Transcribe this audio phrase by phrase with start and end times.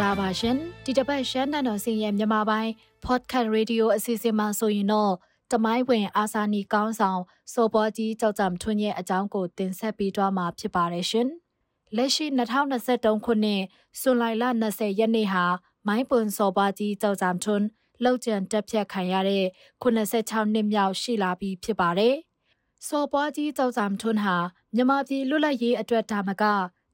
[0.00, 2.70] ္ဂလာပါရှင်ဒီတစ်ပတ်ရှမ်းတန်တော်စင်ရဲ့မြန်မာပိုင်း
[3.06, 5.12] podcast radio အစီအစဉ်မှာဆိုရင်တော့
[5.52, 7.20] တမိုင်းဝင်အာစာနီကောင်းဆောင်
[7.52, 11.28] စောပေါ်ကြီးကြောက်ကြံထွန်းရဲ့အကြောင်းကိုတင်ဆက်ပေးသွားမှာဖြစ်ပါတယ်ရှင်
[11.96, 13.62] လက်ရှိ2023ခုနှစ်
[14.00, 15.44] ဇွန်လလ20ရက်နေ့ဟာ
[15.86, 17.66] မိုင်းပွန်စောပေါ်ကြီးကြောက်ကြံထွန်း
[18.04, 19.44] လောက်ကျန်တက်ဖြတ်ခံရတဲ့
[19.82, 22.14] 86နှစ်မြောက်ရှိလာပြီဖြစ်ပါတယ်
[22.88, 24.36] စောပွားကြီးကြောက်ကြံထွန်းဟာ
[24.74, 26.44] မြမပြည်လွတ်လပ်ရေးအတွက်ဒါမက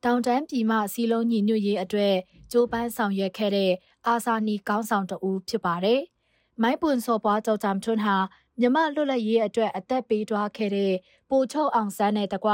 [0.09, 2.15] တောင်တန်းပြည်မှစီလုံးညီညွတ်ရေးအတွက်
[2.53, 3.73] ကြိုးပမ်းဆောင်ရွက်ခဲ့တဲ့
[4.07, 6.01] အာဆာနီကောင်းဆောင်တဦးဖြစ်ပါတယ်။
[6.63, 8.17] မိုင်းပွန်စော်ပွားကြောင့်ဂျမ်ထွန်းဟာ
[8.61, 10.93] မြမလွတ်လပ်ရေးအတွက်အသက်ပေးသွားခဲ့တဲ့
[11.31, 12.51] ပိုချုပ်အောင်ဆန်းနဲ့တကွ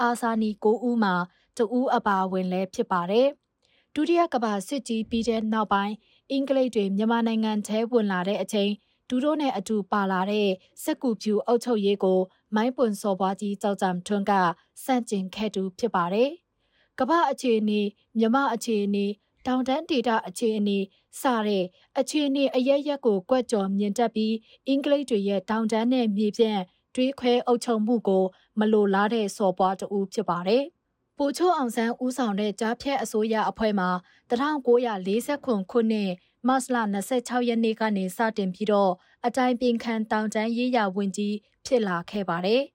[0.00, 1.14] အာဆာနီကိုဦးမှာ
[1.56, 3.28] တဦးအပါဝင်လည်းဖြစ်ပါတယ်။
[3.94, 5.94] ဒုတိယကမ္ဘာစစ်ကြီးပြီးတဲ့နောက်ပိုင်း
[6.30, 8.70] အင်္ဂလိပ်တွေမြန်မာနိုင်ငံထဲဝင်လာတဲ့အချိန်
[9.08, 10.48] ဒူတို့နဲ့အတူပါလာတဲ့
[10.82, 12.20] စက်ကူဖြူအုပ်ချုပ်ရေးကို
[12.54, 14.32] မိုင်းပွန်စော်ပွားကြီးကြောက်ကြံထွန်းက
[14.84, 16.30] စန့်ကျင်ခဲ့သူဖြစ်ပါတယ်။
[16.98, 17.80] ကမ္ဘာအခြေအနေ
[18.18, 19.06] မြမအခြေအနေ
[19.46, 20.78] တောင်တန်းဒေတာအခြေအနေ
[21.20, 21.64] စတဲ့
[21.98, 24.34] အခြေအနေအရရက်ကိုကွက်ကြော်မြင်တက်ပြီး
[24.68, 26.60] အင်္ဂလိပ်တွေရဲ့တောင်တန်းနဲ့မြေပြန့်
[26.94, 28.24] တွေးခွဲအုပ်ချုပ်မှုကို
[28.58, 30.64] မလိုလားတဲ့စော်ပွားတူဖြစ်ပါတယ်။
[31.18, 33.90] ပိုချိုအောင်ဆန်းဦးဆောင်တဲ့ကြားဖြတ်အစိုးရအဖွဲ့မှာ
[34.30, 36.10] 1940ခုနှစ်
[36.48, 36.76] မတ်လ
[37.14, 38.92] 26ရက်နေ့ကနေစတင်ပြီးတော့
[39.26, 41.34] အတိုင်းပင်ခံတောင်တန်းရေးရာဝန်ကြီး
[41.66, 42.62] ဖြစ်လာခဲ့ပါတယ်။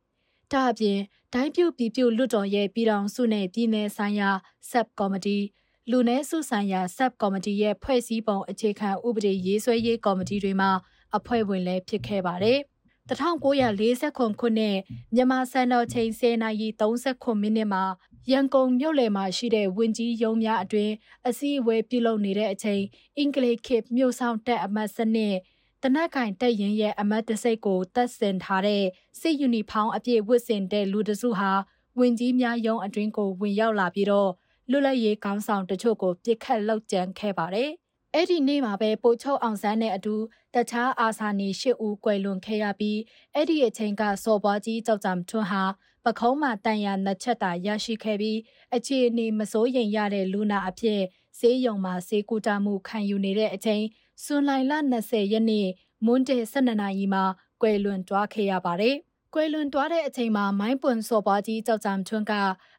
[0.54, 1.00] ဒါအပြင်
[1.34, 4.30] ဒိုင်းပြုတ်ပြည်ပြုတ်လွတ်တော်ရဲ့ပြည်ထောင်စုနဲ့ပြည်နယ်ဆိုင်ရာ
[4.70, 5.44] sub committee
[5.90, 10.72] လူနည်းစုဆိုင်ရာ sub committee ရဲ့ဖွဲ့စည်းပုံအခြေခံဥပဒေရေးဆွဲရေးကော်မတီတွေမှာ
[11.18, 12.60] အဖွဲ့ဝင်လည်းဖြစ်ခဲ့ပါတယ်။
[13.10, 14.78] 1940ခုနှစ်
[15.16, 17.84] မြန်မာစံတော်ချိန်10နာရီ39မိနစ်မှာ
[18.32, 20.92] ရန်ကုန်မြို့လယ်မှာရှိတဲ့ဝင်းကြီးရုံးများအတွင်
[21.28, 22.84] အစည်းအဝေးပြုလုပ်နေတဲ့အချိန်
[23.18, 25.36] အင်္ဂလိပ်ခေတ်မြို့ဆောင်တက်အမတ်စနစ်
[25.84, 28.84] တနက်ကင်တက်ရင်ရဲ့အမတ်တစိတ်ကိုတက်ဆင်ထားတဲ့
[29.20, 31.52] စစ်ယူနီဖောင်းအပြည့်ဝတ်ဆင်တဲ့လူတစုဟာ
[32.00, 34.32] ဝင်ကြီးများယုံအတွင်းကိုဝင်ရောက်လာပြီးတော့
[34.70, 37.70] လွတ်လပ်ရေးကောင်းဆောင်တချို့ကိုပြစ်ခတ်လောက်ကျန်ခဲ့ပါတယ်။
[38.14, 40.16] အဲ့ဒီနေ့မှာပဲပိုချုပ်အောင်ဆန်းနဲ့အတူ
[40.56, 43.00] တခြားအာဆာနီရှစ်ဦးကွယ်လွန်ခဲ့ရပြီး
[43.34, 45.64] အဲ့ဒီအချိန်ကစော်ပွားကြီးကြောက်ကြံထွန်းဟာ
[46.06, 48.40] ပခုံးမှာတန်ရနှစ်ချက်တာရရှိခဲ့ပြီး
[48.76, 51.02] အခြေအနေမစိုးရိမ်ရတဲ့လူနာအဖြစ်
[51.40, 53.84] ဈေးရုံမှာဈေးကူတာမှုခံယူနေတဲ့အချိန်
[54.24, 54.52] ဇွန်လ
[54.92, 55.68] 20ရက်နေ့
[56.06, 57.24] မွန်းတဲ့12နာရီမှာ
[57.62, 58.96] ကွယ်လွန်သွားခဲ့ရပါတယ်။
[59.34, 62.34] ကွယ်လွန်သွားတဲ့အချိန်မှာမိုင်းပွန်စော်ပွားကြီးကြောက်ကြံထွန်းက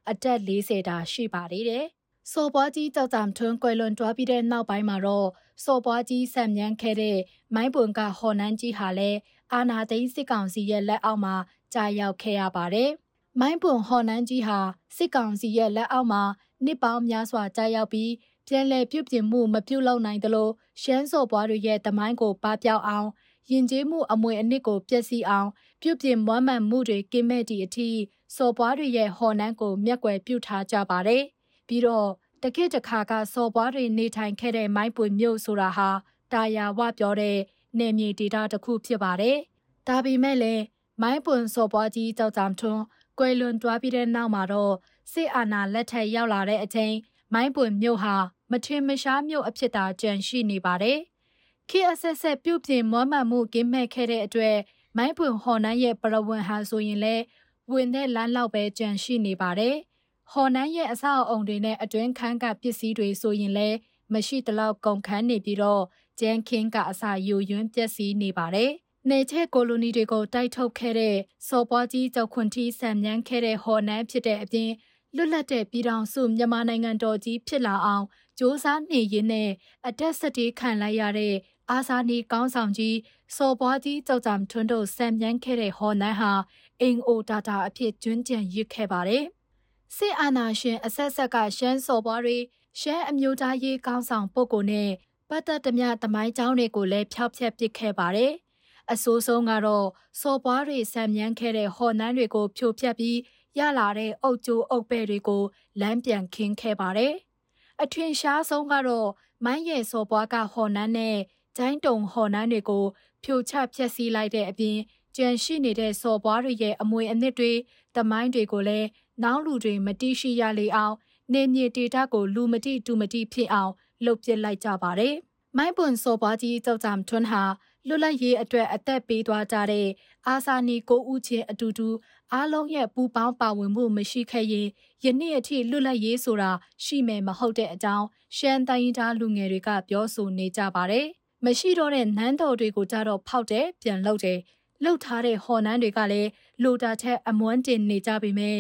[0.09, 1.85] အသက်40တာရှိပါသေးတယ်။
[2.33, 5.29] စော်ပွားကြီးကြောက်ကြံထွန်းကွယ်လွန်သွားပြီးတဲ့နောက်ပိုင်းမှာတော့
[5.65, 7.19] စော်ပွားကြီးဆံမြန်းခဲ့တဲ့
[7.55, 9.19] မိုင်းပွန်ကဟော်နန်းကြီးဟာလည်း
[9.53, 11.35] အာနာသိန်းစစ်ကောင်စီရဲ့လက်အောက်မှာ
[11.75, 12.91] ကြာရောက်ခဲ့ရပါတယ်။
[13.39, 14.59] မိုင်းပွန်ဟော်နန်းကြီးဟာ
[14.97, 16.23] စစ်ကောင်စီရဲ့လက်အောက်မှာ
[16.65, 18.13] နှစ်ပေါင်းများစွာကြာရောက်ပြီး
[18.49, 20.49] ပြန်လည်ပြုပြင်မှုမပြုလုပ်နိုင်သလို
[20.83, 23.09] ရှမ်းစော်ပွားတွေရဲ့တမိုင်းကိုပပျောက်အောင်
[23.51, 25.49] ယဉ်ကျေးမှုအမွေအနှစ်ကိုပျက်စီးအောင်
[25.83, 27.91] ပြုပြင်မွမ်းမံမှုတွေကင်းမဲ့သည့်အထိ
[28.37, 31.23] စော်ပွားတွေရဲ့ဟော်နှန်းကိုမျက်ကွယ်ပြုထားကြပါတယ်။
[31.69, 32.09] ပြီးတော့
[32.43, 35.91] တခေတ်တခါကစော်ပွားတွေနေထိုင်ခဲ့တဲ့မိုင်းပွေမြို့ဆိုတာဟာ
[36.33, 37.39] တာယာဝပြောတဲ့
[37.79, 39.37] နေမြေဒေတာတစ်ခုဖြစ်ပါတယ်။
[39.89, 40.63] ဒါပေမဲ့လည်း
[41.03, 42.83] မိုင်းပွန်စော်ပွားကြီးကြောက်ကြံထွန်း
[43.21, 44.75] ကွယ်လွန်သွားပြီးတဲ့နောက်မှာတော့
[45.13, 46.95] စစ်အာဏာလက်ထက်ရောက်လာတဲ့အချိန်
[47.33, 48.15] မိုင်းပွန်မြို့ဟာ
[48.51, 50.99] မထင်မရှားမြို့အဖြစ်သာကြံရှိနေပါတယ်။
[51.69, 54.57] ခေအဆက်ဆက်ပြုတ်ပြင်မွမ်းမံမှုကင်းမဲ့ခဲ့တဲ့အတွက်
[54.97, 57.25] မိုင်းပွန်ဟော်နန်းရဲ့ပရဝဏ်ဟာဆိုရင်လည်း
[57.73, 59.77] ဝင်တဲ့လမ်းလောက်ပဲကြံရှိနေပါတယ်။
[60.33, 63.77] ဟော်နန်းရဲ့အဆောက်အုံတွေနဲ့အတွင်းခန်းကပစ္စည်းတွေဆိုရင်လည်း
[64.13, 65.83] မရှိတလောက်ကုန်ခန်းနေပြီးတော့
[66.21, 68.73] ကျန်းခင်းကအစာယူယွန်းပျက်စီးနေပါတယ်။
[69.09, 71.17] နေချက်ကိုလိုနီတွေကိုတိုက်ထုတ်ခဲ့တဲ့
[71.49, 74.71] စော်ပွားကြီးကြောက်ခွန်တီဆံမြန်းခဲ့တဲ့ဟော်နန်းဖြစ်တဲ့အပြင်
[75.17, 78.05] လွတ်လပ်တဲ့ပြည်ထောင်စုမြန်မာနိုင်ငံတော်ကြီးဖြစ်လာအောင်
[78.39, 79.51] စ조사နေရင်းနဲ့
[79.87, 81.35] အတက်စတေးခံလိုက်ရတဲ့
[81.71, 82.97] အာဇာနည်ကောင်းဆောင်ကြီး
[83.37, 86.33] စော်ပွားကြီးကြောက်ကြံထွန်းတို့ဆံမြန်းခဲ့တဲ့ဟော်နန်းဟာ
[86.81, 89.25] အင်အိုတာတာအဖြစ်ကျွန်းကြံရစ်ခဲ့ပါတယ်။
[89.97, 92.39] စစ်အာဏာရှင်အဆက်ဆက်ကရှမ်းစော်ပွားတွေ
[92.81, 94.91] ရှမ်းအမျိုးသားရေးကောင်းဆောင်ပုဂ္ဂိုလ်နဲ့
[95.31, 98.33] ပတ်သက်သမျှတမိုင်းကြောင်းတွေကိုလည်းဖျောက်ဖျက်ပစ်ခဲ့ပါတယ်။
[98.93, 99.87] အဆိုးဆုံးကတော့
[100.21, 103.19] စော်ပွားတွေဆံမြန်းခဲ့တဲ့ဟော်နန်းတွေကိုဖြိုဖျက်ပြီး
[103.59, 105.43] ရလာတဲ့အုတ်ကျိုးအုတ်ပဲ့တွေကို
[105.81, 107.15] လမ်းပြန်ခင်းခဲ့ပါတယ်။
[107.83, 109.09] အထွင်ရှားဆုံးကတော့
[109.45, 111.17] မိုင်းရဲ့စော်ပွားကဟော်နန်းနဲ့
[111.57, 112.85] ဂျိုင်းတုံဟော်နန်းတွေကို
[113.25, 114.79] ဖြိုချဖျက်ဆီးလိုက်တဲ့အပြင်
[115.17, 117.53] ကြံရှိနေတဲ့စော်ပွားတွေရဲ့အမွေအနှစ်တွေ
[117.97, 118.89] တမိုင်းတွေကိုလည်း
[119.23, 120.95] နောက်လူတွေမတိရှိရလေအောင်
[121.33, 123.73] နေမြေဒေတာကိုလူမတိတူမတိဖြစ်အောင်
[124.05, 125.15] လှုပ်ပစ်လိုက်ကြပါတယ်။
[125.57, 127.43] မိုင်းပွန်စော်ပွားကြီးကြောက်ကြံထွန်းဟာ
[127.89, 129.89] လွတ်လပ်ရေးအတွက်အသက်ပေးသွားကြတဲ့
[130.29, 131.89] အာဆာနီကိုဦးချင်းအတူတူ
[132.33, 134.69] အားလုံးရဲ့ပူပေါင်းပါဝင်မှုမရှိခဲ့ရင်
[135.05, 136.51] ယနေ့အထိလွတ်လပ်ရေးဆိုတာ
[136.85, 138.07] ရှိမယ်မဟုတ်တဲ့အကြောင်း
[138.37, 141.07] ရှမ်းတိုင်းသားလူငယ်တွေကပြောဆိုနေကြပါတယ်။
[141.45, 144.39] မရှိတော့တဲ့နန်းတော်တွေကိုကြတော့ဖောက်တယ်ပြန်လုပ်တယ်။
[144.85, 146.31] လှုပ်ထားတဲ့ဟော်နန်းတွေကလည်း
[146.63, 148.59] လိုတာထက်အမွန်းတင်နေကြပေမဲ့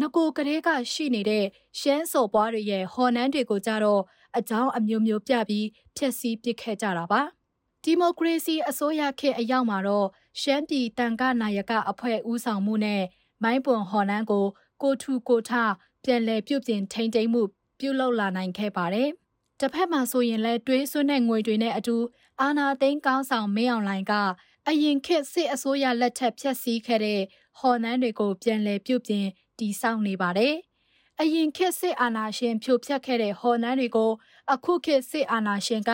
[0.00, 1.44] ငကိုကလေးကရှိနေတဲ့
[1.80, 4.02] ရှမ်းစော်ပွားတွေရဲ့ဟော်နန်းတွေကိုကြတော့
[4.38, 5.66] အကြောင်းအမျိုးမျိုးပြပြီး
[5.96, 7.22] ဖျက်ဆီးပစ်ခဲ့ကြတာပါ
[7.84, 10.08] ဒီမိုကရေစီအစိုးရခေတ်အရောက်မှာတော့
[10.40, 13.02] ရှမ်းပြည်တန်ကနာယကအဖွဲ့ဦးဆောင်မှုနဲ့
[13.42, 14.46] မိုင်းပွန်ဟော်နန်းကို
[14.82, 15.50] ကိုထူကိုထ
[16.04, 17.42] ပြန်လည်ပြုပြင်ထိန်းသိမ်းမှု
[17.78, 19.08] ပြုလုပ်လာနိုင်ခဲ့ပါတယ်။
[19.60, 21.96] တစ်ဖက်မှာဆိုရင်လည်းတွေးဆွတဲ့ငွေတွေနဲ့အတူ
[22.40, 24.12] အာနာသိန်းကောင်းဆောင်မင်းအောင်လှိုင်က
[24.68, 27.20] အရင်ခေတ်စစ်အစိုးရလက်ထက်ဖျက်ဆီးခဲ့တဲ့
[27.58, 29.26] ဟော်နန်းတွေကိုပြန်လည်ပြုပြင်
[29.58, 30.54] တည်ဆောက်နေပါတယ်။
[31.20, 34.12] အရင်ခေတ်စစ်အာဏာရှင်ဖြိုဖျက်ခဲ့တဲ့ဟော်နန်းတွေကို
[34.52, 35.92] အခုခေတ်စစ်အာဏာရှင်က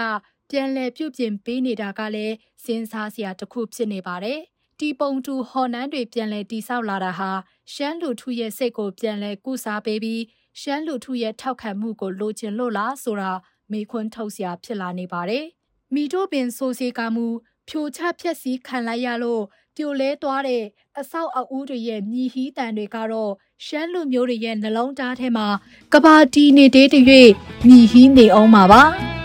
[0.51, 2.35] ပြန်လည်ပြုပြင်ပေးနေတာကလည်း
[2.65, 4.41] စဉ်းစားစရာတစ်ခုဖြစ်နေပါတယ်။
[4.79, 7.31] တီပုံတူဟော်နန်းတွေပြန်လည်တိဆောက်လာတာဟာ
[7.73, 10.23] ရှမ်းလူထုရဲ့စိတ်ကိုပြန်လည်ကုစားပေးပြီး
[10.61, 13.33] ရှမ်းလူထုရဲ့ထောက်ခံမှုကိုလိုချင်လို့လားဆိုတာ
[13.73, 15.45] မေခွန်းထုတ်စရာဖြစ်လာနေပါတယ်။
[15.95, 17.27] မိတို့ပင်ဆိုစီကမှု
[17.69, 19.43] ဖြိုချဖြက်စီးခံလိုက်ရလို့
[19.77, 20.65] ပြိုလဲသွားတဲ့
[20.99, 23.33] အဆောက်အဦတွေရဲ့မြည်ဟီးတန်တွေကတော့
[23.67, 25.47] ရှမ်းလူမျိုးတွေရဲ့နှလုံးသားထဲမှာ
[25.93, 27.03] ကဘာတီနေသေးတဲ့၍
[27.67, 28.83] မြည်ဟီးနေအောင်ပါပါ။